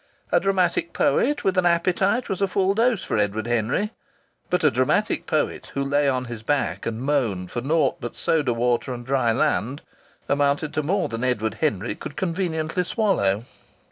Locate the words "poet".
0.93-1.43, 5.27-5.67